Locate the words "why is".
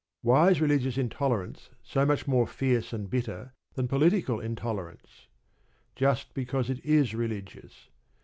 0.23-0.59